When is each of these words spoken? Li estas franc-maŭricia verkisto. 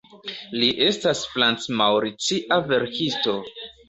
Li 0.61 0.69
estas 0.85 1.19
franc-maŭricia 1.33 2.57
verkisto. 2.73 3.37